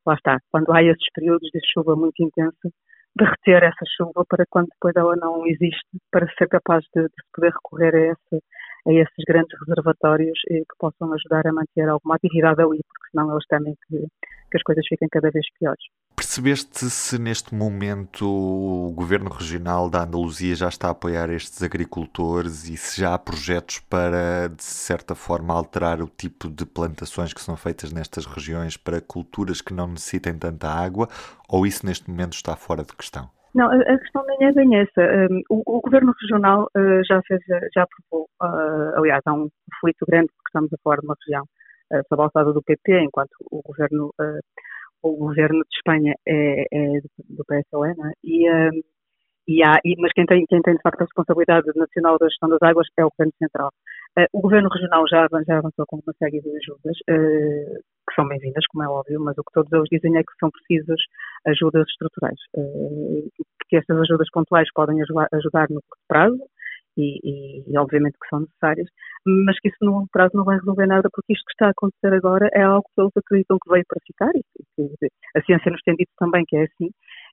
lá 0.05 0.15
está, 0.15 0.39
quando 0.51 0.71
há 0.73 0.81
esses 0.81 1.07
períodos 1.13 1.47
de 1.53 1.59
chuva 1.71 1.95
muito 1.95 2.23
intensa, 2.23 2.69
de 3.15 3.25
reter 3.25 3.63
essa 3.63 3.85
chuva 3.95 4.25
para 4.27 4.45
quando 4.49 4.69
depois 4.69 4.95
ela 4.95 5.15
não 5.15 5.45
existe, 5.45 5.85
para 6.11 6.27
ser 6.37 6.47
capaz 6.47 6.83
de, 6.95 7.03
de 7.03 7.23
poder 7.33 7.51
recorrer 7.51 7.95
a 7.95 8.11
esse 8.13 8.43
a 8.87 8.93
esses 8.93 9.23
grandes 9.27 9.57
reservatórios 9.59 10.39
eh, 10.49 10.59
que 10.59 10.77
possam 10.79 11.11
ajudar 11.13 11.47
a 11.47 11.53
manter 11.53 11.87
alguma 11.89 12.15
atividade 12.15 12.61
ali, 12.61 12.79
porque 12.87 13.11
senão 13.11 13.31
eles 13.31 13.45
temem 13.47 13.75
que, 13.87 13.97
que 13.97 14.57
as 14.57 14.63
coisas 14.63 14.85
fiquem 14.87 15.07
cada 15.09 15.29
vez 15.31 15.45
piores. 15.59 15.83
Percebeste 16.15 16.89
se 16.89 17.17
neste 17.17 17.55
momento 17.55 18.25
o 18.27 18.91
Governo 18.91 19.29
Regional 19.29 19.89
da 19.89 20.03
Andaluzia 20.03 20.53
já 20.53 20.67
está 20.67 20.89
a 20.89 20.91
apoiar 20.91 21.29
estes 21.29 21.63
agricultores 21.63 22.67
e 22.67 22.75
se 22.75 22.99
já 22.99 23.13
há 23.13 23.17
projetos 23.17 23.79
para, 23.79 24.49
de 24.49 24.63
certa 24.63 25.15
forma, 25.15 25.53
alterar 25.53 26.01
o 26.01 26.07
tipo 26.07 26.49
de 26.49 26.65
plantações 26.65 27.33
que 27.33 27.41
são 27.41 27.55
feitas 27.55 27.93
nestas 27.93 28.25
regiões 28.25 28.75
para 28.75 28.99
culturas 28.99 29.61
que 29.61 29.73
não 29.73 29.87
necessitem 29.87 30.37
tanta 30.37 30.67
água 30.67 31.07
ou 31.47 31.65
isso 31.65 31.85
neste 31.85 32.09
momento 32.09 32.33
está 32.33 32.55
fora 32.55 32.83
de 32.83 32.93
questão? 32.93 33.29
Não, 33.55 33.67
a 33.71 33.97
questão 33.99 34.23
nem 34.27 34.47
é 34.47 34.51
bem 34.51 34.75
essa. 34.77 35.01
Um, 35.01 35.41
o, 35.49 35.77
o, 35.77 35.81
Governo 35.81 36.13
Regional 36.21 36.69
uh, 36.77 37.03
já 37.07 37.21
fez, 37.27 37.41
já 37.73 37.83
aprovou, 37.83 38.29
uh, 38.41 38.97
aliás, 38.97 39.21
há 39.25 39.33
um 39.33 39.49
conflito 39.71 40.05
grande 40.07 40.27
porque 40.27 40.49
estamos 40.49 40.73
a 40.73 40.77
falar 40.83 40.97
de 40.97 41.05
uma 41.07 41.15
região 41.25 41.43
uh, 41.93 42.03
sob 42.07 42.21
a 42.21 42.25
alçada 42.25 42.53
do 42.53 42.61
PP, 42.61 43.01
enquanto 43.01 43.31
o 43.51 43.61
Governo, 43.63 44.11
o 45.01 45.15
governo 45.15 45.59
de 45.61 45.77
Espanha 45.77 46.13
é, 46.27 46.65
é 46.71 46.99
do 47.29 47.43
PSOE, 47.45 47.89
é? 47.89 47.93
e, 48.23 48.49
um, 48.51 48.81
e 49.47 49.63
há, 49.63 49.79
e, 49.83 49.95
mas 49.99 50.13
quem 50.13 50.25
tem, 50.25 50.45
quem 50.45 50.61
tem 50.61 50.75
de 50.75 50.81
facto 50.81 51.01
a 51.01 51.05
responsabilidade 51.05 51.67
nacional 51.75 52.17
da 52.19 52.27
gestão 52.27 52.49
das 52.49 52.61
águas 52.61 52.87
é 52.97 53.05
o 53.05 53.09
Governo 53.09 53.33
Central. 53.39 53.71
O 54.33 54.41
Governo 54.41 54.69
Regional 54.69 55.05
já, 55.07 55.27
já 55.47 55.57
avançou 55.57 55.85
com 55.87 55.97
uma 55.97 56.13
série 56.17 56.41
de 56.41 56.49
ajudas, 56.49 56.97
que 57.05 58.15
são 58.15 58.27
bem-vindas, 58.27 58.65
como 58.67 58.83
é 58.83 58.87
óbvio, 58.87 59.19
mas 59.19 59.37
o 59.37 59.43
que 59.43 59.53
todos 59.53 59.71
eles 59.71 59.89
dizem 59.91 60.17
é 60.17 60.23
que 60.23 60.33
são 60.39 60.49
precisas 60.49 60.99
ajudas 61.47 61.87
estruturais, 61.87 62.39
porque 62.51 63.77
estas 63.77 63.99
ajudas 64.01 64.27
pontuais 64.31 64.67
podem 64.73 65.01
ajudar 65.01 65.67
no 65.69 65.81
curto 65.81 66.03
prazo, 66.07 66.39
e, 66.97 67.19
e, 67.23 67.63
e, 67.71 67.77
obviamente 67.77 68.17
que 68.21 68.27
são 68.29 68.41
necessárias, 68.41 68.87
mas 69.25 69.57
que 69.59 69.69
isso 69.69 69.77
no 69.81 69.91
longo 69.91 70.09
prazo 70.11 70.31
não 70.33 70.43
vai 70.43 70.57
resolver 70.57 70.85
nada, 70.85 71.09
porque 71.11 71.33
isto 71.33 71.45
que 71.45 71.51
está 71.53 71.67
a 71.67 71.71
acontecer 71.71 72.13
agora 72.13 72.49
é 72.53 72.61
algo 72.61 72.85
que 72.93 73.01
eles 73.01 73.11
acreditam 73.15 73.57
que 73.63 73.71
veio 73.71 73.85
para 73.87 74.01
ficar, 74.05 74.31
e 74.35 74.43
que 74.75 75.07
a 75.35 75.41
ciência 75.43 75.71
nos 75.71 75.81
tem 75.81 75.95
dito 75.95 76.11
também 76.17 76.43
que 76.47 76.57
é 76.57 76.63
assim, 76.63 76.89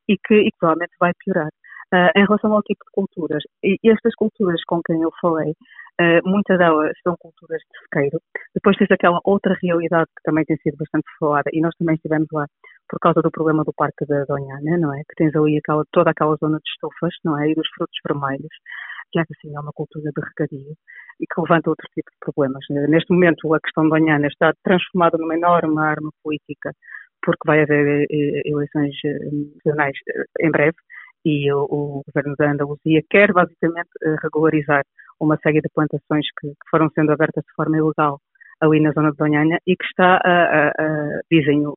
e 0.08 0.16
que, 0.16 0.34
e 0.34 0.50
que 0.50 0.58
provavelmente 0.58 0.94
vai 1.00 1.12
piorar. 1.24 1.50
Uh, 1.94 2.10
em 2.16 2.26
relação 2.26 2.52
ao 2.52 2.62
tipo 2.62 2.84
de 2.84 2.90
culturas, 2.92 3.44
e 3.62 3.78
estas 3.84 4.12
culturas 4.16 4.60
com 4.66 4.80
quem 4.84 5.02
eu 5.02 5.10
falei, 5.20 5.54
uh, 6.00 6.28
muitas 6.28 6.58
delas 6.58 6.92
são 7.02 7.16
culturas 7.18 7.60
de 7.60 7.80
sequeiro. 7.80 8.20
Depois 8.54 8.76
tens 8.76 8.90
aquela 8.90 9.20
outra 9.24 9.56
realidade 9.62 10.06
que 10.16 10.22
também 10.24 10.44
tem 10.44 10.56
sido 10.58 10.76
bastante 10.76 11.06
falada, 11.18 11.50
e 11.52 11.60
nós 11.60 11.74
também 11.78 11.94
estivemos 11.94 12.28
lá 12.32 12.46
por 12.88 12.98
causa 13.00 13.20
do 13.20 13.30
problema 13.30 13.64
do 13.64 13.72
Parque 13.76 14.06
da 14.06 14.24
Donhana, 14.24 14.78
não 14.78 14.94
é? 14.94 15.00
Que 15.08 15.14
tens 15.16 15.34
ali 15.34 15.58
aquela, 15.58 15.84
toda 15.92 16.10
aquela 16.10 16.36
zona 16.36 16.58
de 16.58 16.70
estufas, 16.70 17.14
não 17.24 17.38
é? 17.40 17.50
E 17.50 17.54
dos 17.54 17.68
frutos 17.76 17.98
vermelhos 18.06 18.54
que 19.12 19.20
assim 19.20 19.54
é 19.54 19.60
uma 19.60 19.72
cultura 19.72 20.10
de 20.14 20.20
regadio 20.20 20.74
e 21.20 21.26
que 21.26 21.40
levanta 21.40 21.70
outro 21.70 21.86
tipo 21.94 22.10
de 22.10 22.18
problemas. 22.20 22.64
Neste 22.88 23.12
momento, 23.12 23.52
a 23.54 23.60
questão 23.60 23.88
da 23.88 23.96
Anhana 23.96 24.26
está 24.26 24.52
transformada 24.62 25.16
numa 25.18 25.34
enorme 25.34 25.78
arma 25.80 26.10
política, 26.22 26.72
porque 27.22 27.46
vai 27.46 27.62
haver 27.62 28.02
eh, 28.02 28.06
eh, 28.10 28.42
eleições 28.44 28.94
nacionais 29.56 29.96
eh, 30.08 30.46
em 30.46 30.50
breve 30.50 30.76
e 31.26 31.52
o, 31.52 31.66
o 31.68 32.02
governo 32.06 32.36
da 32.38 32.52
Andaluzia 32.52 33.02
quer 33.10 33.32
basicamente 33.32 33.90
regularizar 34.22 34.84
uma 35.20 35.36
série 35.38 35.60
de 35.60 35.68
plantações 35.74 36.26
que, 36.38 36.48
que 36.48 36.70
foram 36.70 36.88
sendo 36.90 37.10
abertas 37.10 37.42
de 37.44 37.52
forma 37.54 37.76
ilegal 37.76 38.20
ali 38.60 38.80
na 38.80 38.92
zona 38.92 39.10
de 39.10 39.16
Donhanha 39.16 39.58
e 39.66 39.76
que 39.76 39.84
está 39.84 40.20
a, 40.24 40.30
a, 40.30 40.68
a 40.68 41.20
dizem 41.30 41.66
o, 41.66 41.74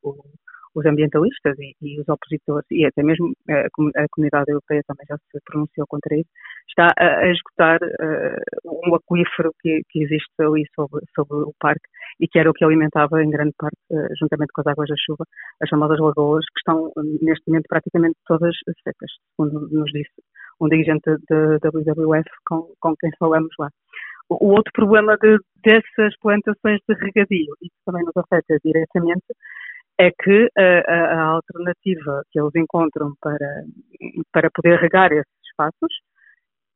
os 0.74 0.86
ambientalistas 0.86 1.58
e, 1.58 1.74
e, 1.82 2.00
os 2.00 2.08
opositores, 2.08 2.66
e 2.70 2.84
até 2.86 3.02
mesmo 3.02 3.32
a, 3.48 3.66
a, 4.02 4.06
comunidade 4.10 4.50
europeia 4.50 4.82
também 4.86 5.06
já 5.08 5.16
se 5.16 5.40
pronunciou 5.44 5.86
contra 5.88 6.16
isso, 6.16 6.28
está 6.68 6.92
a, 6.96 7.20
a 7.20 7.30
esgotar 7.30 7.80
uh, 7.82 8.86
um 8.86 8.94
aquífero 8.94 9.52
que, 9.60 9.82
que, 9.88 10.02
existe 10.04 10.30
ali 10.38 10.64
sobre, 10.74 11.04
sobre 11.14 11.36
o 11.36 11.54
parque 11.58 11.86
e 12.20 12.28
que 12.28 12.38
era 12.38 12.50
o 12.50 12.54
que 12.54 12.64
alimentava 12.64 13.22
em 13.22 13.30
grande 13.30 13.54
parte, 13.58 13.76
uh, 13.90 14.08
juntamente 14.18 14.52
com 14.52 14.60
as 14.60 14.66
águas 14.68 14.88
da 14.88 14.96
chuva, 14.96 15.24
as 15.60 15.68
famosas 15.68 15.98
lagoas, 15.98 16.44
que 16.46 16.60
estão 16.60 16.92
neste 17.20 17.48
momento 17.48 17.66
praticamente 17.68 18.16
todas 18.26 18.54
secas, 18.84 19.10
segundo 19.36 19.68
nos 19.70 19.90
disse 19.92 20.22
um 20.60 20.68
dirigente 20.68 21.02
da 21.28 21.70
WWF 21.70 22.28
com, 22.46 22.72
com 22.78 22.94
quem 22.96 23.10
falamos 23.18 23.50
lá. 23.58 23.70
O 24.28 24.50
outro 24.50 24.72
problema 24.72 25.16
de, 25.16 25.38
dessas 25.64 26.16
plantações 26.20 26.78
de 26.88 26.94
regadio, 26.94 27.56
que 27.58 27.68
também 27.84 28.04
nos 28.04 28.16
afeta 28.16 28.58
diretamente, 28.64 29.26
é 30.00 30.10
que 30.10 30.48
a, 30.56 30.94
a, 30.94 31.22
alternativa 31.36 32.22
que 32.30 32.40
eles 32.40 32.54
encontram 32.56 33.12
para, 33.20 33.64
para 34.32 34.50
poder 34.50 34.78
regar 34.78 35.12
esses 35.12 35.48
espaços 35.50 35.92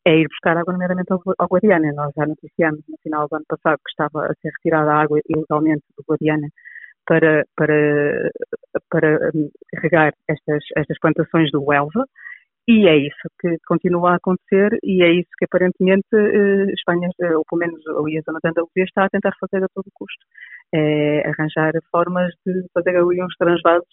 é 0.07 0.19
ir 0.19 0.29
buscar 0.29 0.57
água, 0.59 0.75
nomeadamente 0.75 1.11
ao, 1.11 1.49
Guadiana. 1.49 1.91
Nós 1.95 2.13
já 2.15 2.27
noticiamos 2.27 2.83
no 2.87 2.99
final 3.03 3.27
do 3.27 3.37
ano 3.37 3.47
passado 3.49 3.79
que 3.79 3.91
estava 3.91 4.27
a 4.27 4.35
ser 4.43 4.51
retirada 4.57 4.93
a 4.93 5.01
água 5.01 5.19
ilegalmente 5.27 5.85
do 5.97 6.05
Guadiana 6.07 6.49
para, 7.07 7.45
para, 7.57 8.31
para 8.91 9.31
hum, 9.35 9.51
regar 9.83 10.13
estas, 10.29 10.63
estas 10.77 10.99
plantações 10.99 11.51
do 11.51 11.73
Elva, 11.73 12.05
e 12.67 12.87
é 12.89 12.97
isso 12.97 13.29
que 13.41 13.57
continua 13.67 14.13
a 14.13 14.17
acontecer 14.17 14.79
e 14.83 15.03
é 15.03 15.11
isso 15.13 15.29
que 15.39 15.45
aparentemente 15.45 16.09
eh, 16.15 16.73
Espanha, 16.73 17.11
eh, 17.21 17.37
ou 17.37 17.45
pelo 17.45 17.61
menos 17.61 17.81
ali 17.89 18.19
a 18.19 18.23
zona 18.23 18.39
de 18.43 18.49
Andaluzia, 18.49 18.85
está 18.85 19.05
a 19.05 19.11
tentar 19.11 19.33
fazer 19.39 19.63
a 19.63 19.69
todo 19.75 19.85
custo. 19.93 20.25
É 20.75 21.29
arranjar 21.29 21.73
formas 21.91 22.33
de 22.45 22.67
fazer 22.75 22.97
ali 22.97 23.23
uns 23.23 23.37
transvasos 23.37 23.89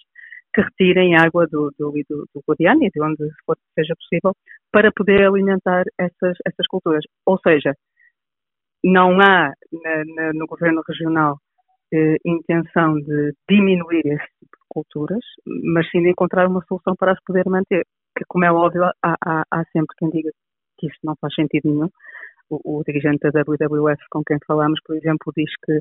que 0.53 0.61
retirem 0.61 1.15
água 1.15 1.45
do, 1.47 1.71
do, 1.77 1.91
do, 1.91 2.25
do 2.33 2.43
Guadiana 2.47 2.85
e 2.85 2.89
de 2.89 3.01
onde 3.01 3.23
for 3.45 3.55
seja 3.75 3.93
possível 3.95 4.33
para 4.71 4.91
poder 4.91 5.25
alimentar 5.25 5.83
essas, 5.97 6.37
essas 6.45 6.67
culturas. 6.67 7.03
Ou 7.25 7.39
seja, 7.39 7.73
não 8.83 9.19
há 9.21 9.53
na, 9.71 10.05
na, 10.15 10.33
no 10.33 10.47
governo 10.47 10.81
regional 10.87 11.37
eh, 11.93 12.17
intenção 12.25 12.95
de 12.95 13.33
diminuir 13.49 14.05
esse 14.05 14.27
tipo 14.39 14.57
de 14.57 14.67
culturas, 14.69 15.23
mas 15.45 15.89
sim 15.89 16.01
de 16.01 16.09
encontrar 16.09 16.47
uma 16.47 16.63
solução 16.67 16.95
para 16.95 17.11
as 17.11 17.19
poder 17.23 17.45
manter 17.45 17.85
que, 18.17 18.25
como 18.27 18.45
é 18.45 18.51
óbvio, 18.51 18.83
há, 18.85 19.15
há, 19.25 19.43
há 19.51 19.63
sempre 19.71 19.95
quem 19.97 20.09
diga 20.09 20.31
que 20.77 20.87
isso 20.87 20.97
não 21.03 21.15
faz 21.19 21.33
sentido 21.35 21.69
nenhum. 21.69 21.89
O, 22.51 22.79
o, 22.79 22.83
dirigente 22.83 23.19
da 23.31 23.41
WWF 23.41 24.01
com 24.09 24.21
quem 24.23 24.37
falamos, 24.45 24.79
por 24.85 24.95
exemplo, 24.95 25.31
diz 25.35 25.49
que 25.65 25.79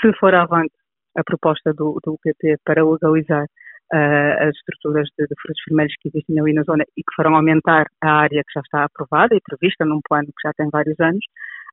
se 0.00 0.12
for 0.18 0.34
avante 0.34 0.74
a 1.16 1.22
proposta 1.22 1.72
do, 1.72 1.98
do 2.04 2.18
PP 2.22 2.56
para 2.64 2.84
legalizar 2.84 3.44
uh, 3.44 4.48
as 4.48 4.54
estruturas 4.56 5.08
de, 5.16 5.26
de, 5.26 5.34
frutos 5.40 5.62
vermelhos 5.68 5.94
que 6.00 6.08
existem 6.08 6.40
ali 6.40 6.52
na 6.52 6.62
zona 6.62 6.84
e 6.96 7.02
que 7.02 7.14
farão 7.16 7.36
aumentar 7.36 7.86
a 8.02 8.10
área 8.10 8.42
que 8.42 8.52
já 8.52 8.60
está 8.60 8.84
aprovada 8.84 9.34
e 9.34 9.40
prevista 9.40 9.84
num 9.84 10.00
plano 10.08 10.26
que 10.26 10.48
já 10.48 10.52
tem 10.54 10.68
vários 10.70 10.98
anos, 11.00 11.24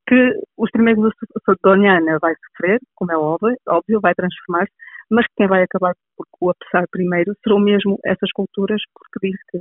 que 0.08 0.32
os 0.56 0.70
primeiros 0.70 1.02
de 1.04 1.54
Doniana 1.62 2.18
vai 2.20 2.34
sofrer, 2.46 2.78
como 2.94 3.12
é 3.12 3.16
óbvio, 3.16 3.56
óbvio 3.68 4.00
vai 4.00 4.14
transformar-se 4.14 4.72
mas 5.10 5.26
quem 5.36 5.46
vai 5.46 5.62
acabar 5.62 5.94
por 6.16 6.26
colapsar 6.32 6.84
primeiro 6.90 7.32
serão 7.42 7.60
mesmo 7.60 7.98
essas 8.04 8.30
culturas, 8.32 8.80
porque 8.92 9.28
diz 9.28 9.40
que 9.50 9.58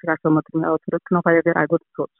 chegar 0.00 0.16
a 0.22 0.28
uma 0.28 0.40
determinada 0.40 0.74
altura 0.74 0.98
que 1.06 1.14
não 1.14 1.20
vai 1.24 1.38
haver 1.38 1.56
água 1.58 1.78
de 1.78 1.86
todos. 1.94 2.14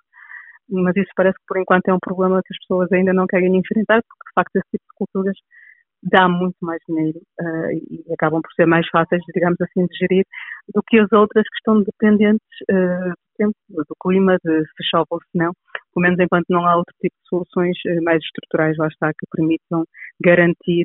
Mas 0.69 0.97
isso 0.97 1.11
parece 1.17 1.39
que 1.39 1.45
por 1.47 1.59
enquanto 1.59 1.89
é 1.89 1.95
um 1.95 1.99
problema 2.01 2.43
que 2.43 2.55
as 2.55 2.59
pessoas 2.59 2.93
ainda 2.93 3.13
não 3.13 3.27
querem 3.27 3.57
enfrentar, 3.57 4.03
porque 4.03 4.29
de 4.29 4.35
facto 4.35 4.57
esse 4.57 4.71
tipo 4.71 4.85
de 4.85 4.97
culturas 4.97 5.37
dá 6.05 6.29
muito 6.29 6.57
mais 6.61 6.81
dinheiro 6.89 7.19
uh, 7.41 7.71
e 7.73 8.13
acabam 8.13 8.43
por 8.43 8.53
ser 8.55 8.67
mais 8.67 8.87
fáceis, 8.89 9.23
digamos 9.35 9.61
assim, 9.61 9.87
de 9.87 9.97
gerir 9.97 10.25
do 10.75 10.83
que 10.87 10.99
as 10.99 11.11
outras 11.13 11.45
que 11.45 11.57
estão 11.57 11.83
dependentes 11.83 12.47
uh, 12.71 13.11
do 13.11 13.37
tempo, 13.39 13.55
do 13.69 13.95
clima, 14.03 14.37
de 14.45 14.65
se 14.77 14.85
chove 14.91 15.07
ou 15.11 15.21
se 15.21 15.39
não, 15.39 15.53
pelo 15.95 16.03
menos 16.03 16.19
enquanto 16.21 16.47
não 16.51 16.67
há 16.67 16.77
outro 16.77 16.95
tipo 17.01 17.17
de 17.23 17.29
soluções 17.29 17.77
uh, 17.87 18.03
mais 18.03 18.23
estruturais, 18.23 18.77
lá 18.77 18.89
está, 18.89 19.11
que 19.13 19.27
permitam 19.35 19.85
garantir 20.23 20.85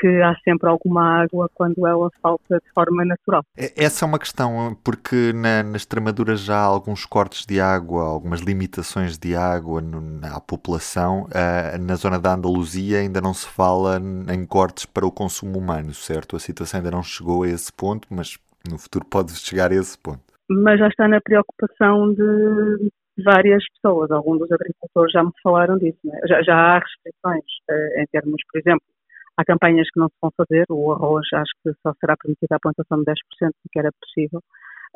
que 0.00 0.08
há 0.22 0.34
sempre 0.42 0.68
alguma 0.68 1.22
água 1.22 1.48
quando 1.54 1.86
ela 1.86 2.10
falta 2.22 2.58
de 2.58 2.72
forma 2.72 3.04
natural. 3.04 3.44
Essa 3.76 4.04
é 4.04 4.08
uma 4.08 4.18
questão, 4.18 4.74
porque 4.82 5.32
na, 5.34 5.62
na 5.62 5.76
Extremadura 5.76 6.34
já 6.36 6.56
há 6.56 6.64
alguns 6.64 7.04
cortes 7.04 7.44
de 7.44 7.60
água, 7.60 8.04
algumas 8.04 8.40
limitações 8.40 9.18
de 9.18 9.36
água 9.36 9.82
no, 9.82 10.00
à 10.26 10.40
população. 10.40 11.24
Uh, 11.24 11.78
na 11.78 11.94
zona 11.96 12.18
da 12.18 12.34
Andaluzia 12.34 12.98
ainda 12.98 13.20
não 13.20 13.34
se 13.34 13.46
fala 13.46 14.00
em 14.32 14.46
cortes 14.46 14.86
para 14.86 15.06
o 15.06 15.12
consumo 15.12 15.58
humano, 15.58 15.92
certo? 15.92 16.34
A 16.34 16.40
situação 16.40 16.78
ainda 16.78 16.90
não 16.90 17.02
chegou 17.02 17.42
a 17.42 17.48
esse 17.48 17.70
ponto, 17.70 18.08
mas 18.10 18.38
no 18.68 18.78
futuro 18.78 19.04
pode 19.04 19.36
chegar 19.36 19.70
a 19.70 19.74
esse 19.74 19.98
ponto. 19.98 20.20
Mas 20.48 20.80
já 20.80 20.88
está 20.88 21.06
na 21.06 21.20
preocupação 21.20 22.12
de 22.12 22.90
várias 23.22 23.62
pessoas. 23.74 24.10
Alguns 24.10 24.40
dos 24.40 24.50
agricultores 24.50 25.12
já 25.12 25.22
me 25.22 25.30
falaram 25.42 25.76
disso. 25.78 25.98
Né? 26.04 26.18
Já, 26.26 26.42
já, 26.42 26.54
há 26.54 26.78
restrições 26.78 27.44
uh, 27.70 28.00
em 28.00 28.06
termos, 28.10 28.42
por 28.50 28.58
exemplo, 28.58 28.82
Há 29.36 29.44
campanhas 29.44 29.88
que 29.90 29.98
não 29.98 30.08
se 30.08 30.14
vão 30.20 30.30
fazer, 30.36 30.64
o 30.68 30.92
arroz 30.92 31.26
acho 31.32 31.52
que 31.62 31.72
só 31.82 31.92
será 31.98 32.16
permitida 32.16 32.56
a 32.56 32.60
plantação 32.60 32.98
de 32.98 33.04
10% 33.04 33.14
do 33.48 33.70
que 33.70 33.78
era 33.78 33.90
possível. 34.00 34.40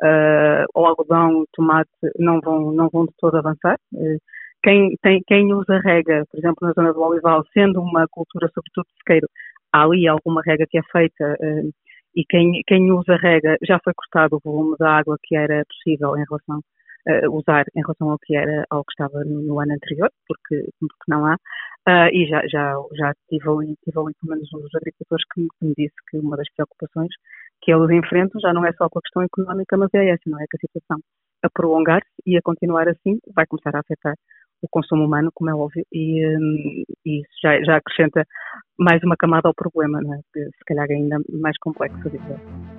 Uh, 0.03 0.65
o 0.75 0.85
algodão, 0.85 1.41
o 1.41 1.45
tomate 1.53 1.89
não 2.19 2.39
vão, 2.41 2.71
não 2.71 2.89
vão 2.89 3.05
de 3.05 3.13
todo 3.17 3.37
avançar. 3.37 3.77
Uh, 3.93 4.17
quem, 4.61 4.95
tem, 5.01 5.21
quem 5.25 5.53
usa 5.53 5.79
rega, 5.79 6.25
por 6.29 6.37
exemplo, 6.37 6.67
na 6.67 6.73
zona 6.73 6.93
do 6.93 7.01
olival, 7.01 7.43
sendo 7.53 7.81
uma 7.81 8.05
cultura 8.09 8.49
sobretudo 8.53 8.87
sequeiro, 8.99 9.27
há 9.73 9.83
ali 9.83 10.07
alguma 10.07 10.41
rega 10.45 10.65
que 10.69 10.77
é 10.77 10.81
feita 10.91 11.37
uh, 11.39 11.71
e 12.15 12.23
quem, 12.29 12.61
quem 12.65 12.91
usa 12.91 13.15
rega 13.17 13.57
já 13.61 13.79
foi 13.83 13.93
cortado 13.93 14.37
o 14.37 14.41
volume 14.43 14.75
da 14.79 14.97
água 14.97 15.17
que 15.21 15.35
era 15.35 15.63
possível 15.65 16.15
em 16.17 16.23
relação 16.27 16.61
usar 17.31 17.65
em 17.75 17.81
relação 17.81 18.09
ao 18.09 18.19
que 18.19 18.35
era 18.35 18.65
ao 18.69 18.83
que 18.83 18.91
estava 18.91 19.23
no, 19.23 19.41
no 19.41 19.59
ano 19.59 19.73
anterior, 19.73 20.09
porque, 20.27 20.69
porque 20.79 21.05
não 21.07 21.25
há. 21.25 21.35
Uh, 21.87 22.09
e 22.11 22.25
já, 22.27 22.41
já, 22.47 22.73
já 22.97 23.13
tive 23.29 23.47
ali, 23.47 23.75
tive 23.83 23.99
ali 23.99 24.13
pelo 24.19 24.33
menos 24.33 24.49
um 24.53 24.59
dos 24.59 24.73
agricultores 24.73 25.23
que 25.31 25.41
me, 25.41 25.47
que 25.59 25.65
me 25.67 25.73
disse 25.77 25.95
que 26.09 26.17
uma 26.17 26.35
das 26.35 26.47
preocupações 26.55 27.09
que 27.61 27.71
eles 27.71 27.91
enfrentam 27.91 28.41
já 28.41 28.51
não 28.53 28.65
é 28.65 28.73
só 28.73 28.89
com 28.89 28.99
a 28.99 29.01
questão 29.01 29.21
económica, 29.21 29.77
mas 29.77 29.89
é 29.93 30.09
essa, 30.09 30.23
não 30.25 30.39
é? 30.39 30.45
Que 30.49 30.57
a 30.57 30.61
situação 30.61 30.99
a 31.43 31.49
prolongar-se 31.53 32.09
e 32.25 32.37
a 32.37 32.41
continuar 32.43 32.87
assim 32.87 33.19
vai 33.35 33.45
começar 33.45 33.75
a 33.75 33.79
afetar 33.79 34.15
o 34.61 34.67
consumo 34.69 35.05
humano, 35.05 35.29
como 35.33 35.49
é 35.51 35.53
óbvio, 35.53 35.85
e, 35.91 36.25
um, 36.25 36.83
e 37.05 37.21
isso 37.21 37.29
já, 37.41 37.61
já 37.61 37.77
acrescenta 37.77 38.25
mais 38.79 39.03
uma 39.03 39.15
camada 39.15 39.47
ao 39.47 39.53
problema, 39.53 39.99
é? 39.99 40.19
Se 40.39 40.65
calhar 40.65 40.87
ainda 40.89 41.17
mais 41.29 41.55
complexo 41.59 42.09
dizer. 42.09 42.74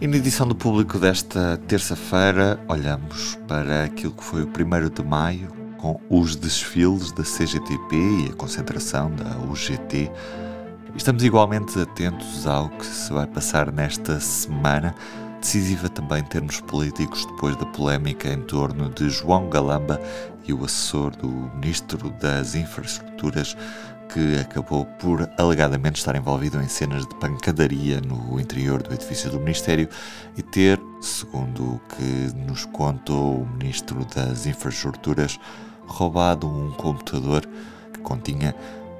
E 0.00 0.06
na 0.06 0.16
edição 0.16 0.48
do 0.48 0.54
público 0.54 0.98
desta 0.98 1.58
terça-feira, 1.68 2.58
olhamos 2.68 3.38
para 3.46 3.84
aquilo 3.84 4.14
que 4.14 4.24
foi 4.24 4.42
o 4.42 4.46
1 4.46 4.88
de 4.88 5.04
maio, 5.04 5.48
com 5.76 6.00
os 6.08 6.36
desfiles 6.36 7.12
da 7.12 7.22
CGTP 7.22 7.96
e 7.96 8.30
a 8.30 8.34
concentração 8.34 9.10
da 9.10 9.36
UGT. 9.50 10.10
Estamos 10.96 11.22
igualmente 11.22 11.78
atentos 11.78 12.46
ao 12.46 12.70
que 12.70 12.86
se 12.86 13.12
vai 13.12 13.26
passar 13.26 13.70
nesta 13.70 14.18
semana 14.20 14.94
decisiva 15.38 15.88
também 15.88 16.20
em 16.20 16.24
termos 16.24 16.60
políticos 16.60 17.26
depois 17.26 17.56
da 17.56 17.66
polémica 17.66 18.32
em 18.32 18.40
torno 18.42 18.90
de 18.90 19.08
João 19.08 19.48
Galamba 19.48 20.00
e 20.46 20.52
o 20.52 20.64
assessor 20.64 21.16
do 21.16 21.28
Ministro 21.28 22.10
das 22.10 22.54
Infraestruturas 22.54 23.56
que 24.12 24.38
acabou 24.38 24.84
por 24.84 25.28
alegadamente 25.38 25.98
estar 25.98 26.16
envolvido 26.16 26.60
em 26.60 26.68
cenas 26.68 27.06
de 27.06 27.14
pancadaria 27.16 28.00
no 28.00 28.40
interior 28.40 28.82
do 28.82 28.92
edifício 28.92 29.30
do 29.30 29.38
Ministério 29.38 29.88
e 30.36 30.42
ter, 30.42 30.80
segundo 31.00 31.74
o 31.74 31.80
que 31.96 32.36
nos 32.36 32.64
contou 32.66 33.42
o 33.42 33.48
Ministro 33.48 34.04
das 34.14 34.46
Infraestruturas, 34.46 35.38
roubado 35.86 36.48
um 36.48 36.72
computador 36.72 37.46
que 37.92 38.00
continha 38.00 38.54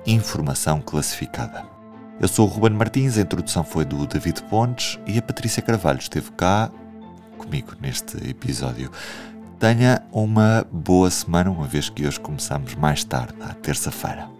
informação 0.06 0.80
classificada. 0.80 1.64
Eu 2.20 2.28
sou 2.28 2.46
o 2.46 2.50
Ruben 2.50 2.76
Martins, 2.76 3.16
a 3.16 3.22
introdução 3.22 3.64
foi 3.64 3.84
do 3.84 4.06
David 4.06 4.42
Pontes 4.44 4.98
e 5.06 5.18
a 5.18 5.22
Patrícia 5.22 5.62
Carvalho 5.62 5.98
esteve 5.98 6.30
cá 6.32 6.70
comigo 7.38 7.72
neste 7.80 8.16
episódio. 8.28 8.90
Tenha 9.58 10.02
uma 10.12 10.66
boa 10.70 11.10
semana, 11.10 11.50
uma 11.50 11.66
vez 11.66 11.88
que 11.88 12.06
hoje 12.06 12.20
começamos 12.20 12.74
mais 12.74 13.04
tarde, 13.04 13.34
à 13.42 13.54
terça-feira. 13.54 14.39